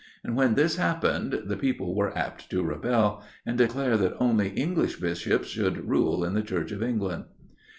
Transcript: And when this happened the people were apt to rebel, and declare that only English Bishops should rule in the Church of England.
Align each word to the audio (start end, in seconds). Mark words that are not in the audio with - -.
And 0.23 0.35
when 0.35 0.55
this 0.55 0.77
happened 0.77 1.43
the 1.45 1.55
people 1.55 1.93
were 1.93 2.17
apt 2.17 2.49
to 2.49 2.63
rebel, 2.63 3.21
and 3.45 3.55
declare 3.55 3.97
that 3.97 4.17
only 4.19 4.49
English 4.49 4.95
Bishops 4.99 5.49
should 5.49 5.87
rule 5.87 6.25
in 6.25 6.33
the 6.33 6.41
Church 6.41 6.71
of 6.71 6.81
England. 6.81 7.25